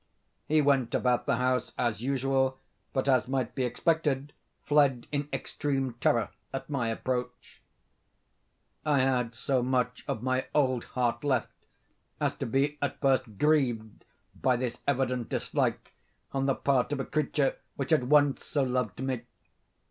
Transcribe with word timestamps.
He 0.47 0.63
went 0.63 0.95
about 0.95 1.27
the 1.27 1.35
house 1.35 1.73
as 1.77 2.01
usual, 2.01 2.57
but, 2.91 3.07
as 3.07 3.27
might 3.27 3.53
be 3.53 3.63
expected, 3.63 4.33
fled 4.65 5.05
in 5.11 5.29
extreme 5.31 5.93
terror 5.99 6.29
at 6.51 6.67
my 6.71 6.87
approach. 6.87 7.61
I 8.83 8.97
had 9.01 9.35
so 9.35 9.61
much 9.61 10.03
of 10.07 10.23
my 10.23 10.47
old 10.55 10.85
heart 10.97 11.23
left, 11.23 11.53
as 12.19 12.33
to 12.37 12.47
be 12.47 12.79
at 12.81 12.99
first 12.99 13.37
grieved 13.37 14.03
by 14.33 14.55
this 14.55 14.81
evident 14.87 15.29
dislike 15.29 15.93
on 16.31 16.47
the 16.47 16.55
part 16.55 16.91
of 16.91 16.99
a 16.99 17.05
creature 17.05 17.57
which 17.75 17.91
had 17.91 18.09
once 18.09 18.43
so 18.43 18.63
loved 18.63 19.03
me. 19.03 19.21